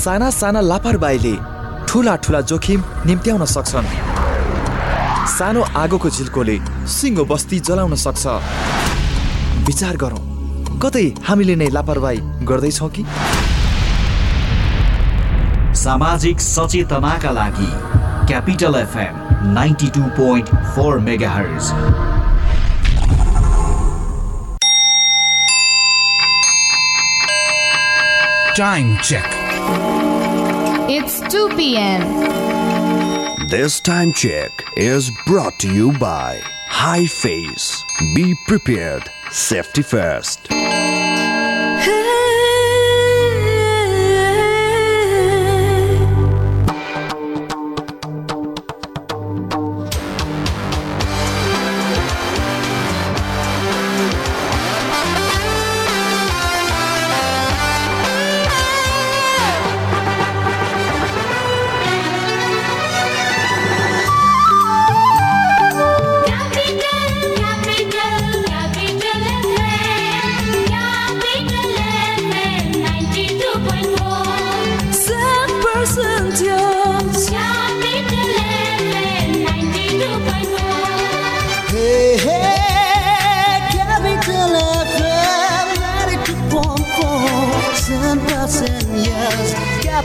[0.00, 1.34] साना साना लापरवाहीले
[1.88, 3.88] ठुला ठुला जोखिम निम्त्याउन सक्छन्।
[5.28, 6.56] सानो आगोको झिल्कोले
[6.88, 8.24] सिङ्गो बस्ती जलाउन सक्छ।
[9.68, 10.22] विचार गरौँ
[10.82, 12.18] कतै हामीले नै लापरवाही
[12.48, 13.02] गर्दैछौँ कि?
[15.82, 17.68] सामाजिक सचेतनाका लागि
[18.28, 19.14] Capital FM
[19.58, 21.34] ninety two point four mega
[28.60, 29.39] Time check.
[30.88, 33.48] It's 2 p.m.
[33.48, 37.82] This time check is brought to you by High Face.
[38.14, 39.10] Be prepared.
[39.30, 40.59] Safety first.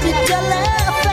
[0.06, 1.10] Capital FM,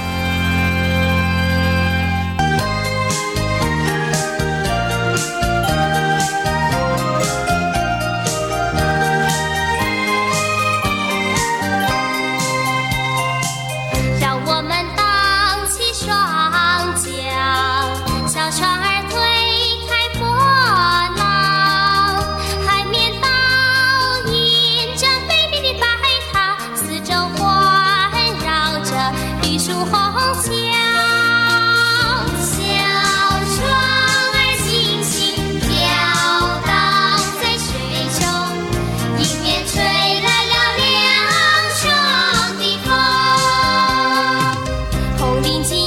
[45.52, 45.81] 已经。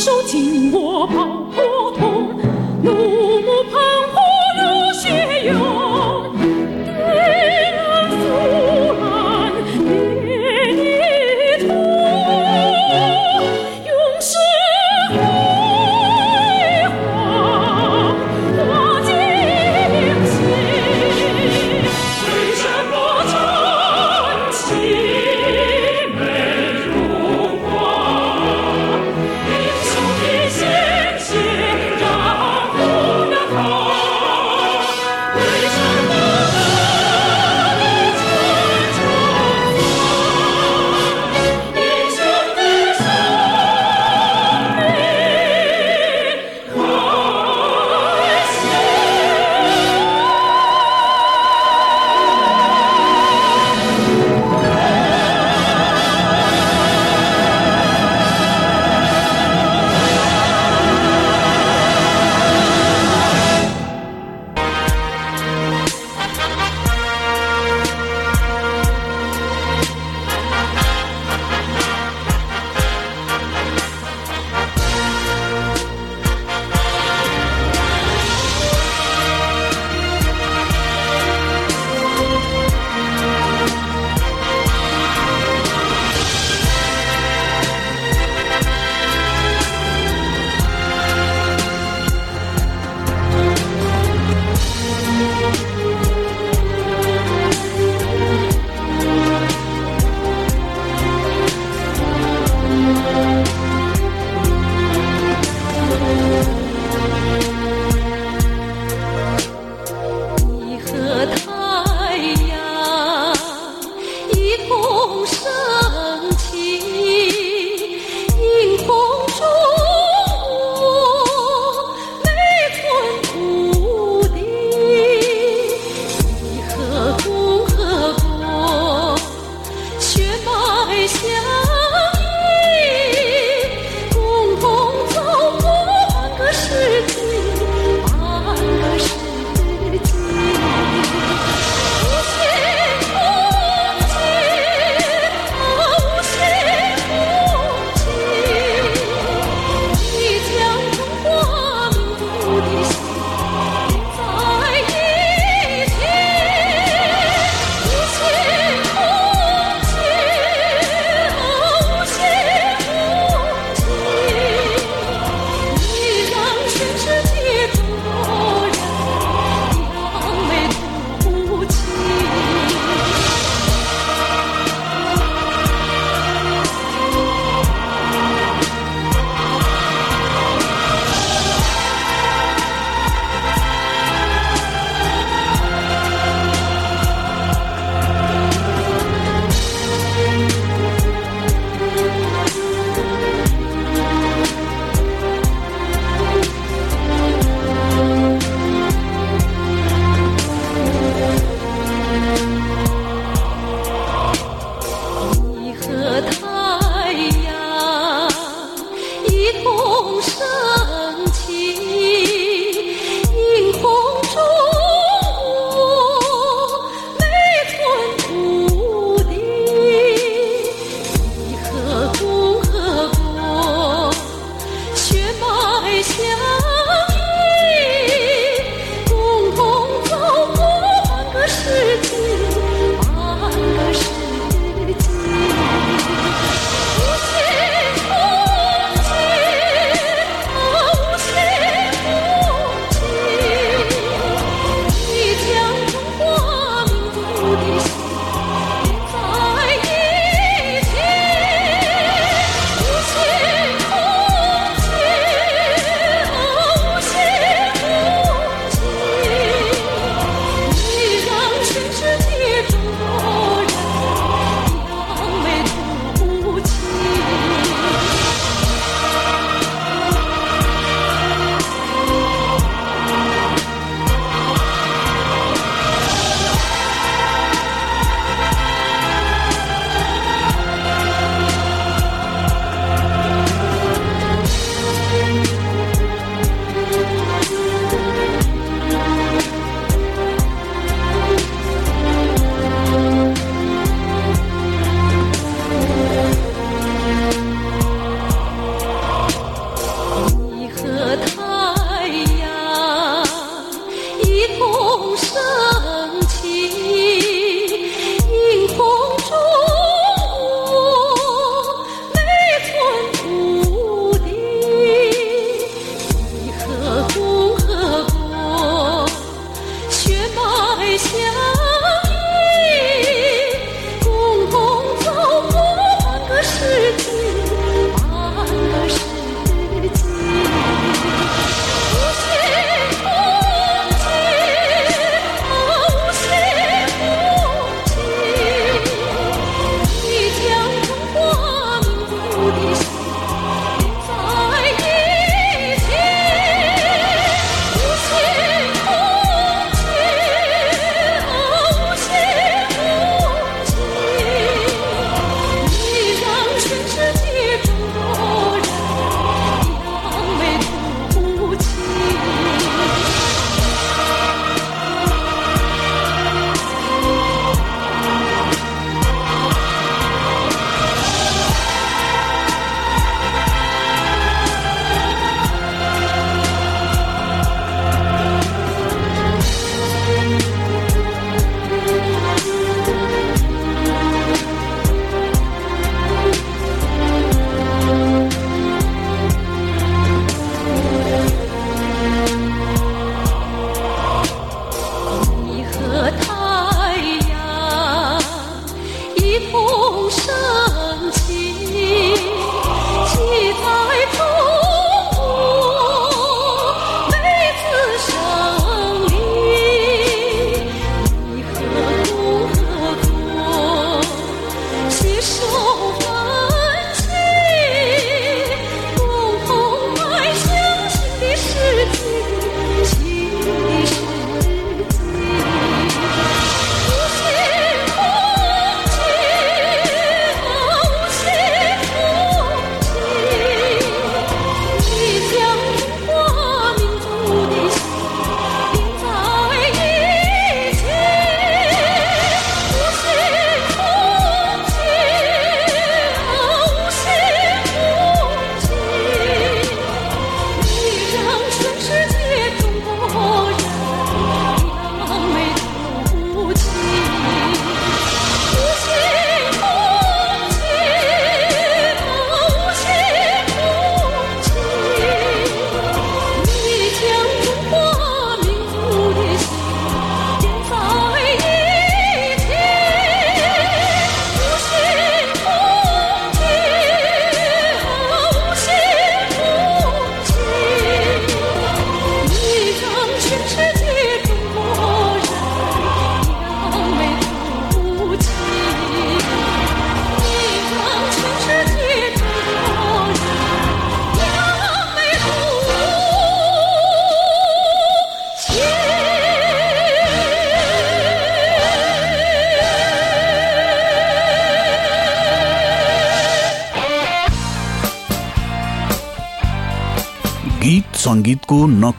[0.00, 1.69] 手紧握炮火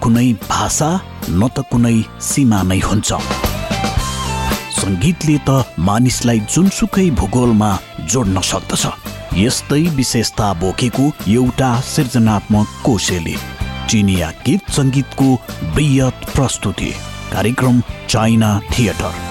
[0.03, 0.89] कुनै भाषा
[1.29, 1.97] न त कुनै
[2.29, 3.09] सीमा नै हुन्छ।
[4.79, 5.49] सङ्गीतले त
[5.87, 7.71] मानिसलाई जुनसुकै भूगोलमा
[8.11, 8.83] जोड्न सक्दछ।
[9.43, 11.05] यस्तै विशेषता बोकेको
[11.37, 13.35] एउटा सृजनात्मक कोशेली
[13.89, 15.27] चिनिया गीत सङ्गीतको
[15.75, 16.91] बृहत प्रस्तुति
[17.33, 17.75] कार्यक्रम
[18.09, 19.30] चाइना थिएटर।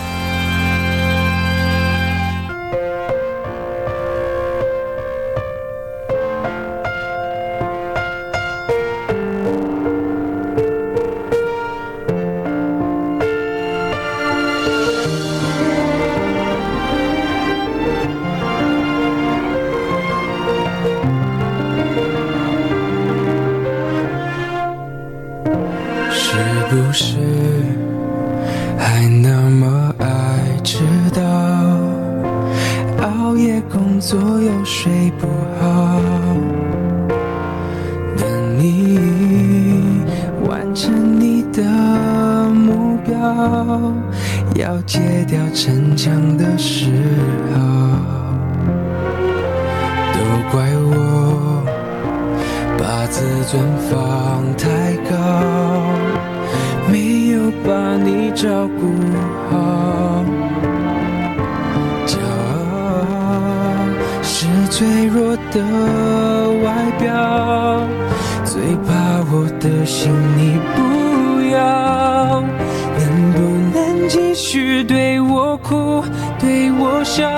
[76.39, 77.29] 对我笑，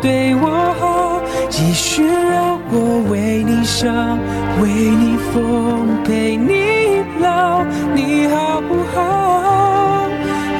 [0.00, 4.18] 对我好，继续让我为你伤，
[4.60, 7.62] 为你疯，陪你老，
[7.94, 10.08] 你好不好？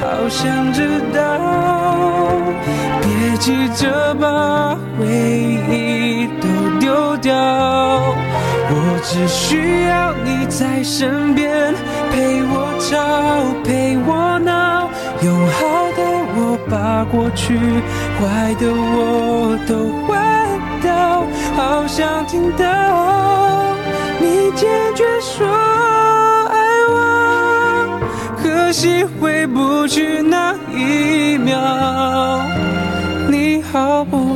[0.00, 1.18] 好想知道，
[3.00, 7.34] 别急着把回忆都丢掉，
[8.72, 11.74] 我只需要你在身边，
[12.12, 12.98] 陪我吵，
[13.64, 14.88] 陪我闹，
[15.22, 15.89] 用好
[16.70, 17.58] 把过去，
[18.20, 20.22] 坏的我都换
[20.80, 23.74] 掉，好想听到
[24.20, 25.46] 你坚决说
[26.48, 26.54] 爱
[26.88, 28.00] 我，
[28.40, 32.40] 可惜回不去那一秒，
[33.28, 34.29] 你好不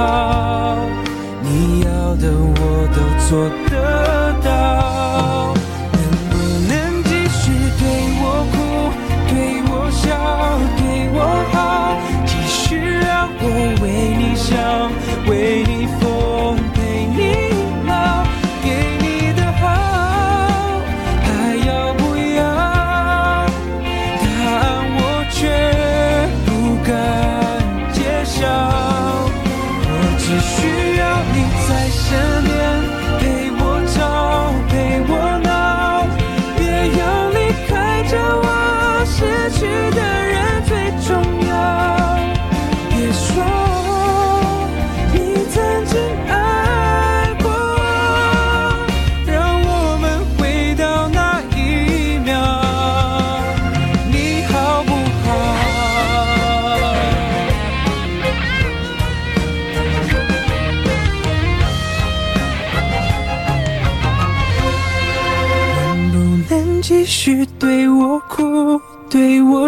[0.00, 0.78] 好，
[1.42, 3.30] 你要的我都做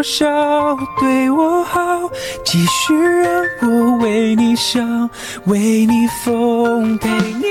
[0.02, 2.10] 少，对我好，
[2.44, 5.08] 继续让我为你想，
[5.46, 7.41] 为你疯，陪你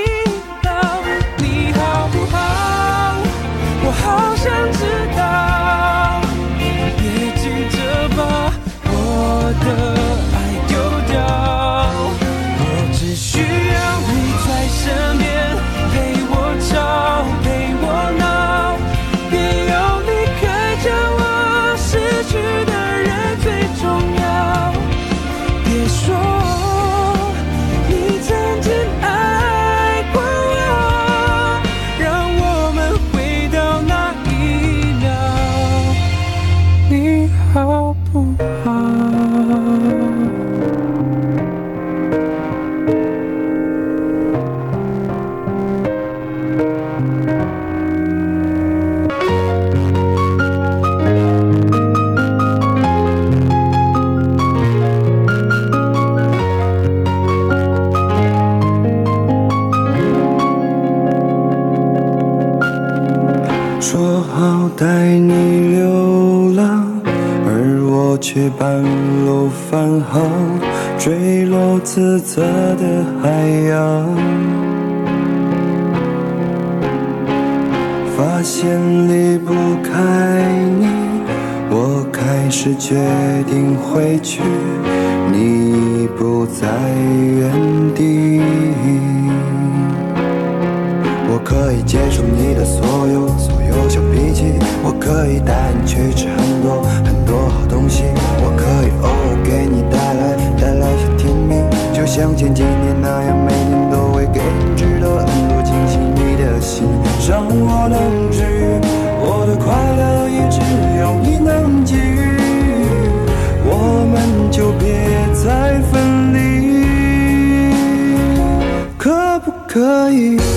[119.72, 120.51] 可以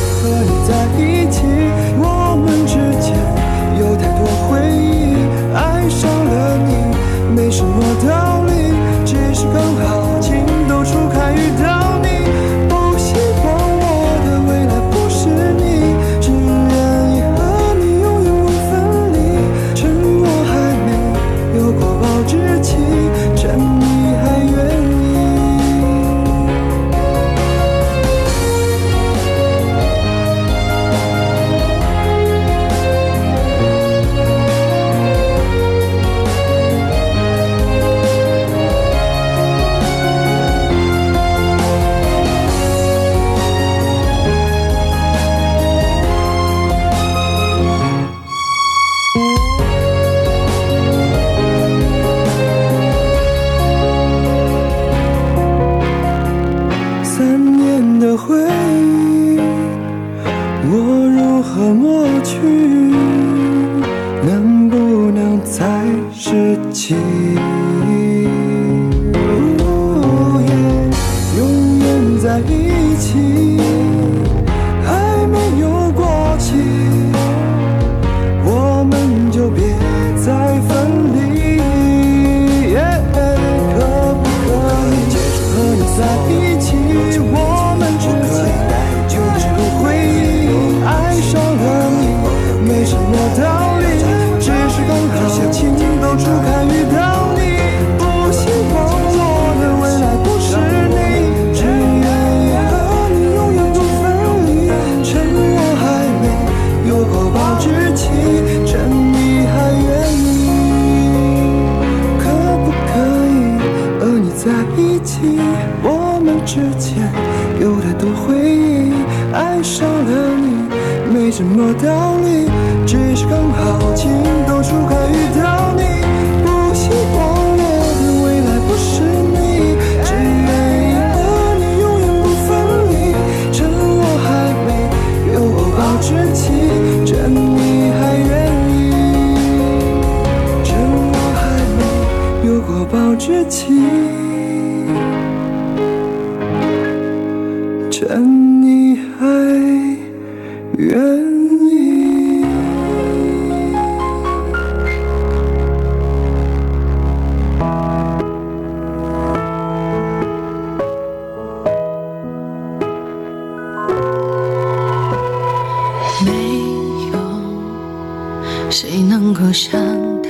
[168.87, 169.81] 谁能够想
[170.23, 170.29] 到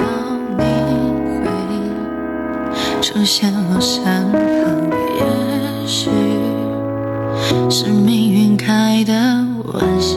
[0.57, 0.62] 你
[1.43, 1.51] 会
[3.03, 4.31] 出现我身旁？
[5.19, 6.09] 也许
[7.69, 9.12] 是命运开的
[9.73, 10.14] 玩笑。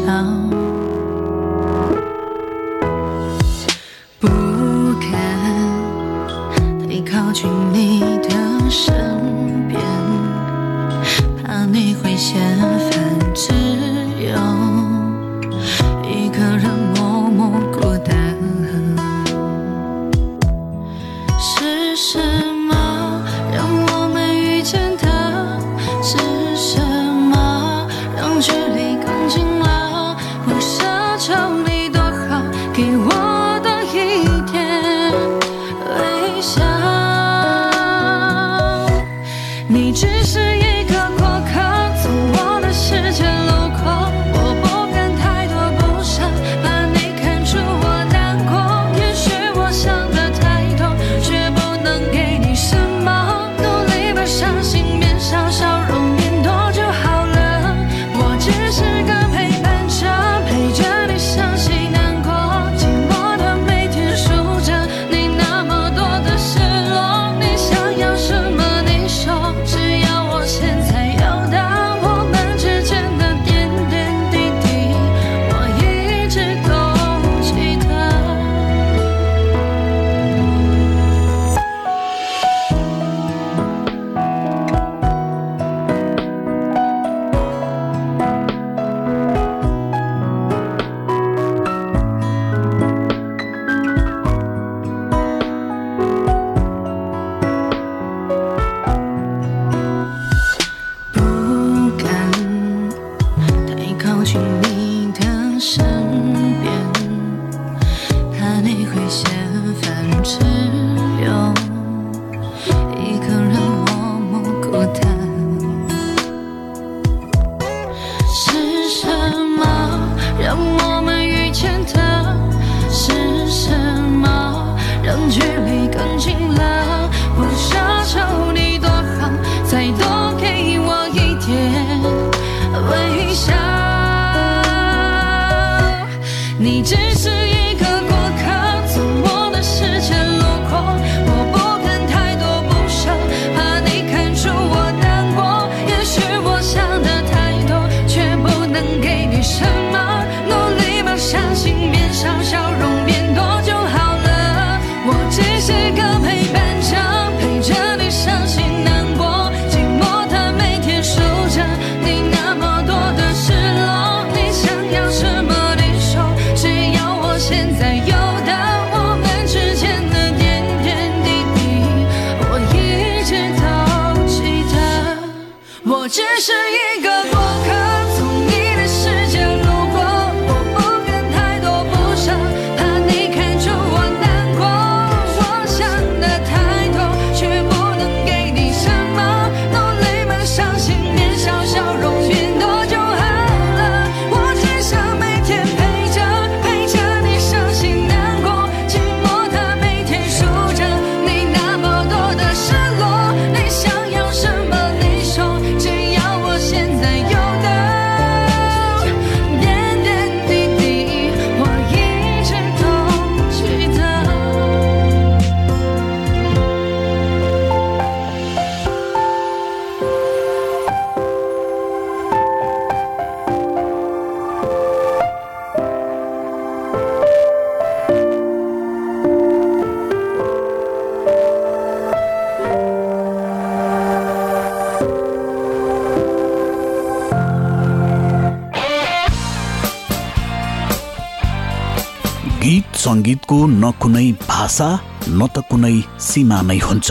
[242.61, 244.87] गीत सङ्गीतको न कुनै भाषा
[245.29, 245.95] न त कुनै
[246.27, 247.09] सीमा नै हुन्छ।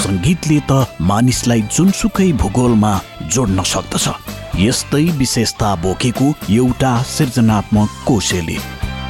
[0.00, 0.72] सङ्गीतले त
[1.10, 2.92] मानिसलाई जुनसुकै भूगोलमा
[3.34, 4.06] जोड्न सक्दछ।
[4.66, 8.58] यस्तै विशेषता बोकेको एउटा सृजनात्मक कोशेले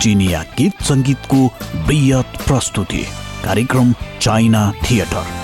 [0.01, 1.41] चिनिया गीत सङ्गीतको
[1.89, 3.03] वृहत प्रस्तुति
[3.45, 3.89] कार्यक्रम
[4.25, 5.40] चाइना थिएटर।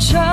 [0.00, 0.27] try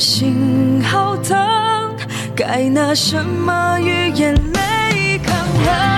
[0.00, 1.36] 心好疼，
[2.34, 5.89] 该拿什么与眼泪抗衡？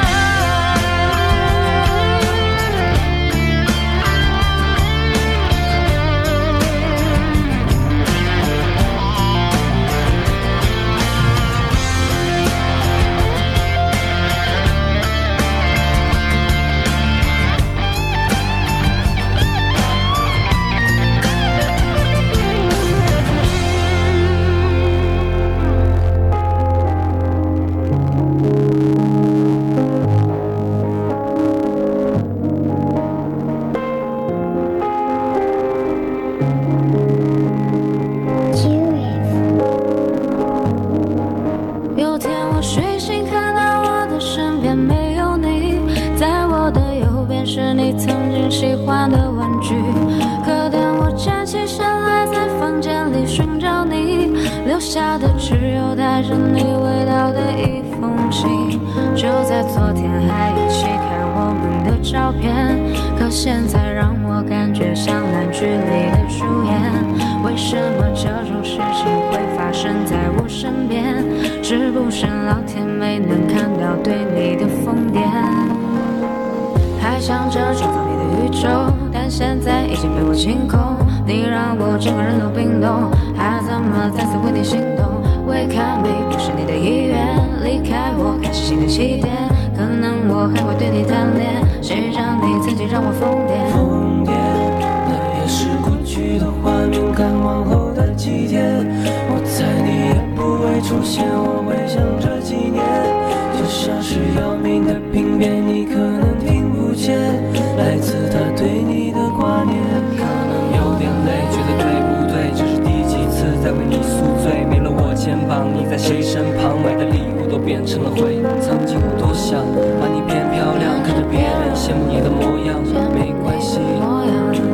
[116.63, 116.81] 旁？
[116.83, 118.39] 买的礼物都变成了灰。
[118.63, 119.59] 曾经我多想
[119.99, 122.79] 把你变漂亮，看着别人羡慕你的模样，
[123.11, 123.81] 没关系，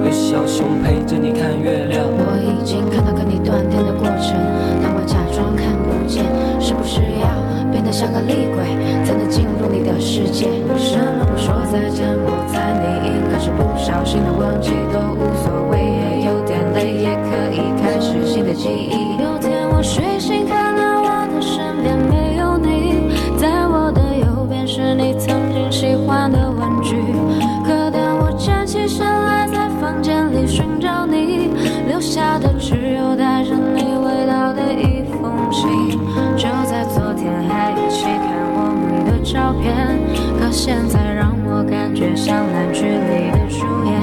[0.04, 2.04] 有小熊陪着你看月亮。
[2.04, 4.36] 我已经看到跟你断电的过程，
[4.84, 6.24] 但我假装看不见。
[6.60, 7.28] 是不是要
[7.72, 8.60] 变得像个厉鬼，
[9.04, 10.48] 才能进入你的世界？
[10.68, 12.04] 为什么不说再见？
[12.20, 15.00] 我猜你应该是不小心的忘记，都
[39.48, 39.74] 照片，
[40.38, 43.96] 可现在让我感觉像烂剧里的主演。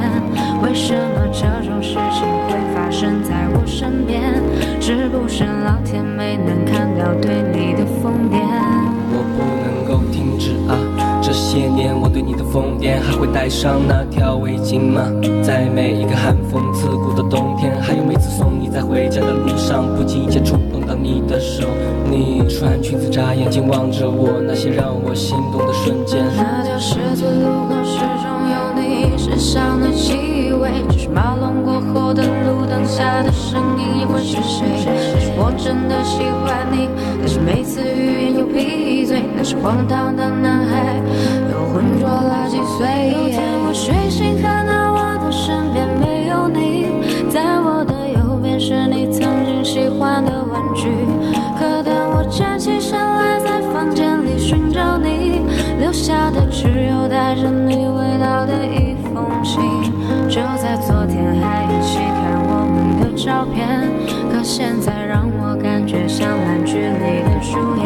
[0.63, 4.41] 为什么这种事情会发生在我身边？
[4.81, 8.41] 是不是老天没能看到对你的疯癫？
[9.13, 10.73] 我不能够停止啊！
[11.21, 15.03] 这些年我对你的疯癫，还会带上那条围巾吗？
[15.43, 20.57] 在每一个寒风刺骨的冬天，还有每次送你在回家的路上，不经意间触
[21.05, 21.67] 你的手。
[22.09, 26.25] 你穿裙子眨眼睛望着我，那些让我心动的瞬间。
[26.35, 34.65] 那条十字路口始终有你身上的气味，只是马龙过后的路灯下的身影又会是谁？
[34.65, 36.89] 也许我真的喜欢你，
[37.21, 40.97] 但是每次欲言又闭嘴，那是荒唐的男孩，
[41.51, 43.13] 又浑浊了几岁。
[43.13, 46.87] 有天我睡醒，看到我的身边没有你，
[50.75, 50.89] 的玩具。
[51.57, 55.41] 可当我站起身来，在房间里寻找你，
[55.79, 59.61] 留下的只有带着你味道的一封信
[60.27, 63.89] 就在昨天还一起看我们的照片，
[64.31, 67.85] 可现在让我感觉像烂剧里的主演。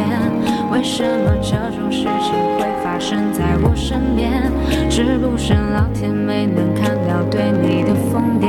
[0.72, 4.52] 为什么这种事情会发生在我身边？
[4.90, 8.49] 是不是老天没能看到对你的疯癫？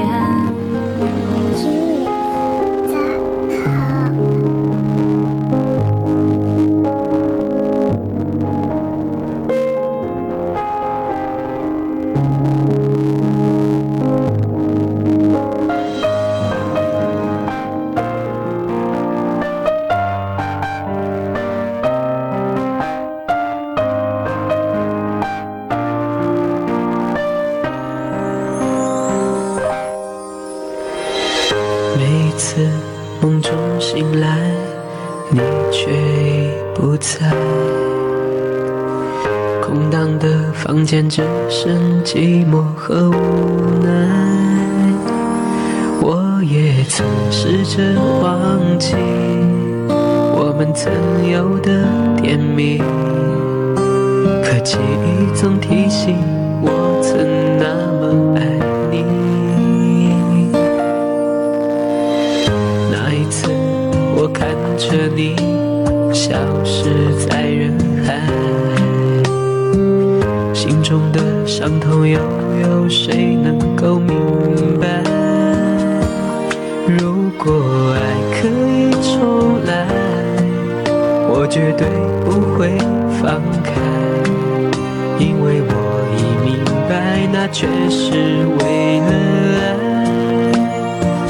[37.21, 37.31] 在。
[39.61, 43.15] 空荡的房间只剩寂寞和无
[43.85, 43.91] 奈。
[46.01, 48.95] 我也曾试着忘记
[50.33, 50.91] 我们曾
[51.31, 51.85] 有的
[52.23, 52.79] 甜蜜，
[54.43, 56.17] 可记忆总提醒
[56.63, 57.19] 我曾
[57.59, 58.41] 那么爱
[58.91, 59.05] 你。
[62.91, 63.47] 那一次，
[64.17, 64.49] 我看
[64.79, 65.37] 着你
[66.21, 67.73] 消失在人
[68.05, 68.21] 海，
[70.53, 72.21] 心中的伤痛又
[72.61, 75.03] 有谁能够明白？
[76.87, 77.99] 如果爱
[78.39, 79.87] 可以重来，
[81.27, 81.89] 我绝对
[82.23, 82.77] 不会
[83.23, 83.73] 放开，
[85.19, 85.73] 因为我
[86.19, 89.11] 已明白，那却是为了
[89.57, 89.73] 爱。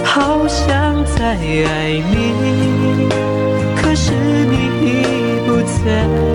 [0.03, 0.67] 好想
[1.05, 2.35] 再爱，你
[5.83, 6.30] 已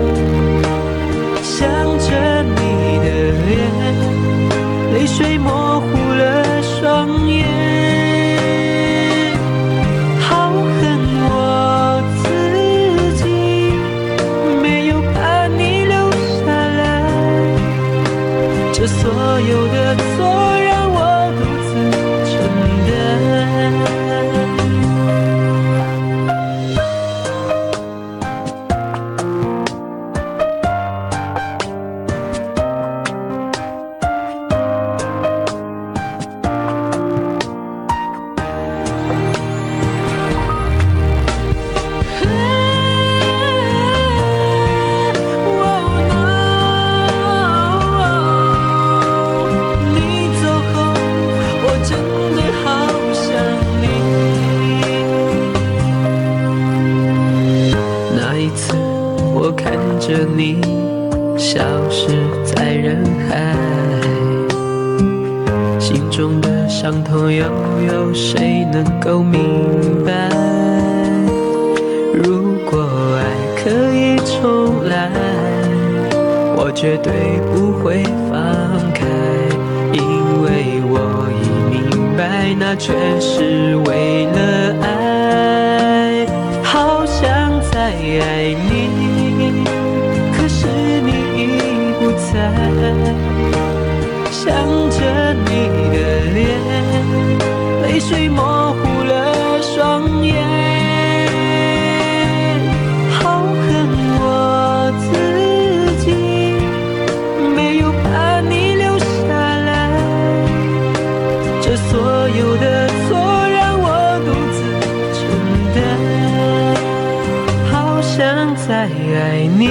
[118.88, 119.70] 爱你，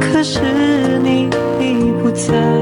[0.00, 0.40] 可是
[1.02, 1.28] 你
[1.60, 2.61] 已不在。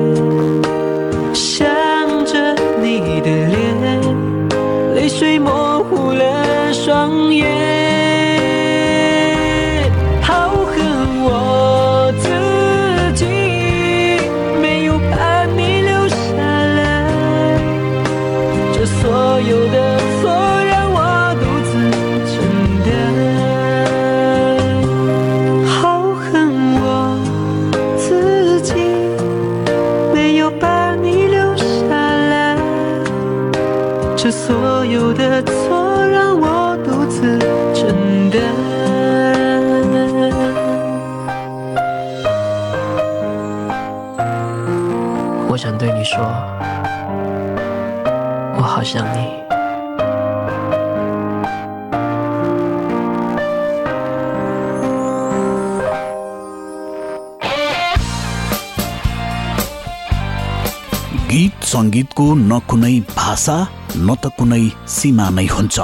[61.71, 63.57] सङ्गीतको न कुनै भाषा
[63.97, 64.64] न त कुनै
[64.95, 65.77] सीमा नै हुन्छ।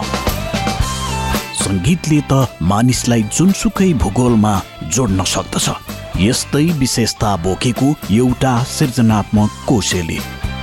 [1.62, 2.32] सङ्गीतले त
[2.70, 4.55] मानिसलाई जुनसुकै भूगोलमा
[4.95, 5.66] जोड्न सक्दछ।
[6.26, 10.18] यस्तै विशेषता बोकेको एउटा सृजनात्मक कोशेली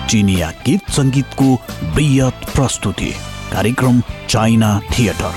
[0.10, 1.48] चिनिया गीत सङ्गीतको
[1.96, 3.12] बृहत प्रस्तुति
[3.54, 3.96] कार्यक्रम
[4.32, 5.34] चाइना थिएटर।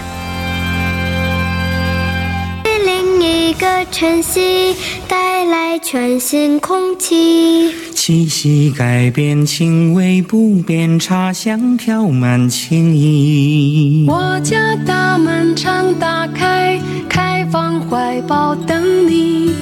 [5.47, 7.73] 来全新空气。
[7.95, 14.07] 气息改变，轻微不变，茶香飘满情意。
[14.09, 19.53] 我家大门常打开，开放怀抱等你。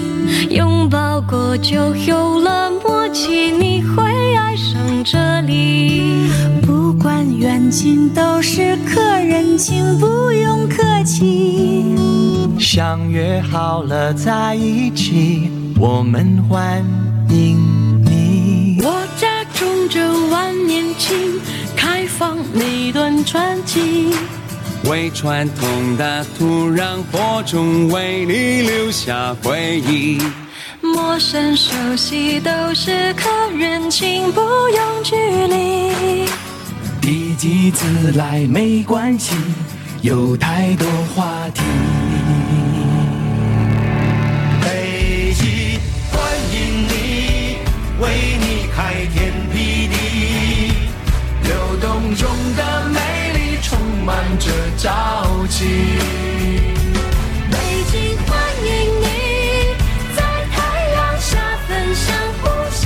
[0.50, 4.02] 拥抱过就有了默契，你会
[4.36, 6.28] 爱上这里。
[6.62, 11.96] 不管远近，都是客人，请不用客气。
[12.58, 16.84] 相约好了在一起，我们欢
[17.30, 17.58] 迎
[18.04, 18.80] 你。
[18.82, 21.40] 我家种着万年青，
[21.76, 24.12] 开放每段传奇。
[24.88, 30.20] 为传统的土壤播种，为你留下回忆。
[30.82, 35.16] 陌生熟悉都是客人，请不用距
[35.46, 36.26] 离。
[37.00, 39.34] 第几次来没关系，
[40.02, 41.62] 有太多话题。
[54.04, 55.64] 满着朝气。
[57.50, 57.56] 北
[57.90, 58.68] 京欢迎
[59.00, 59.04] 你，
[60.14, 60.56] 在太
[60.90, 61.30] 阳下
[61.66, 62.82] 分享呼吸，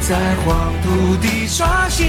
[0.00, 0.10] 在
[0.44, 0.86] 黄土
[1.22, 2.04] 地刷新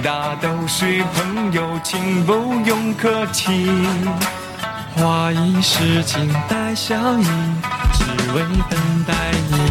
[0.00, 2.32] 大都是朋友，请不
[2.64, 3.70] 用客气。
[4.96, 7.26] 花一世情带笑意，
[7.92, 9.14] 只为等待
[9.50, 9.63] 你。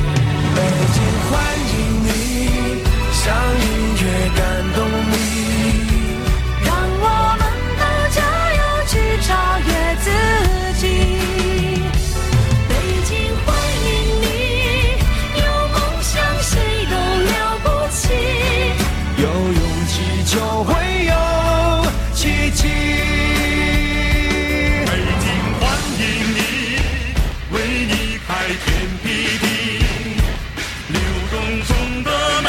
[31.54, 32.43] 匆匆的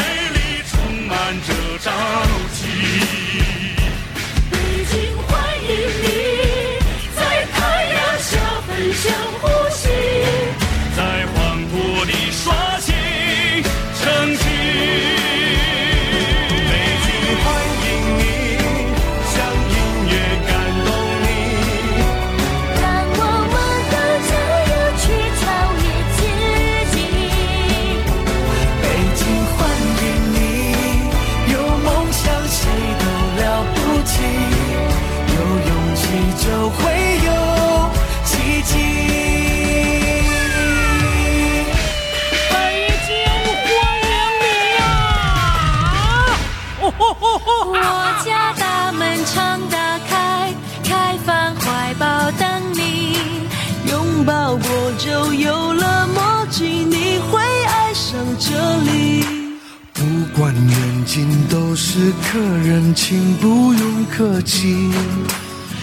[61.14, 64.90] 情都是客人，请不用客气。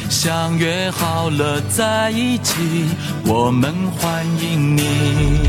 [0.09, 2.57] 相约好了，在一起，
[3.23, 4.81] 我们欢迎你。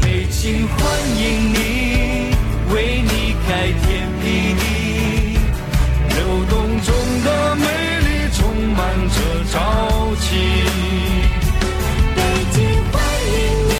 [0.01, 0.79] 北京欢
[1.19, 2.31] 迎你，
[2.73, 4.63] 为你开天辟地。
[6.11, 6.17] 流
[6.49, 7.67] 动中的美
[8.07, 8.39] 丽，充
[8.77, 8.79] 满
[9.09, 9.17] 着
[9.51, 11.02] 朝气。